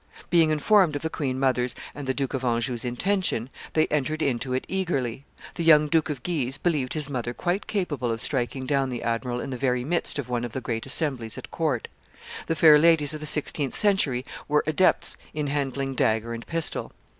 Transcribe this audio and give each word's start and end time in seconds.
Being 0.31 0.49
informed 0.49 0.95
of 0.95 1.03
the 1.03 1.11
queen 1.11 1.39
mother's 1.39 1.75
and 1.93 2.07
the 2.07 2.13
Duke 2.15 2.33
of 2.33 2.43
Anjou's 2.43 2.83
intention, 2.83 3.51
they 3.73 3.85
entered 3.89 4.23
into 4.23 4.51
it 4.53 4.65
eagerly; 4.67 5.25
the 5.53 5.63
young 5.63 5.87
Duke 5.87 6.09
of 6.09 6.23
Guise 6.23 6.57
believed 6.57 6.93
his 6.95 7.07
mother 7.07 7.35
quite 7.35 7.67
capable 7.67 8.09
of 8.11 8.19
striking 8.19 8.65
down 8.65 8.89
the 8.89 9.03
admiral 9.03 9.39
in 9.39 9.51
the 9.51 9.57
very 9.57 9.83
midst 9.83 10.17
of 10.17 10.27
one 10.27 10.43
of 10.43 10.53
the 10.53 10.59
great 10.59 10.87
assemblies 10.87 11.37
at 11.37 11.51
court; 11.51 11.87
the 12.47 12.55
fair 12.55 12.79
ladies 12.79 13.13
of 13.13 13.19
the 13.19 13.27
sixteenth 13.27 13.75
century 13.75 14.25
were 14.47 14.63
adepts 14.65 15.17
in 15.35 15.45
handling 15.45 15.93
dagger 15.93 16.33
and 16.33 16.47
pistol. 16.47 16.91